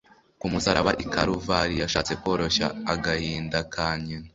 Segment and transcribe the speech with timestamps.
[0.39, 4.29] Ku musaraba i Karuvari yashatse koroshya agahinda ka Nyina